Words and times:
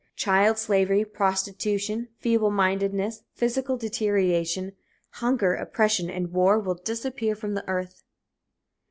Child 0.15 0.57
slavery, 0.57 1.05
prostitution, 1.05 2.07
feeblemindedness, 2.23 3.21
physical 3.35 3.77
deterioration, 3.77 4.71
hunger, 5.11 5.53
oppression 5.53 6.09
and 6.09 6.31
war 6.33 6.57
will 6.59 6.73
disappear 6.73 7.35
from 7.35 7.53
the 7.53 7.69
earth. 7.69 8.01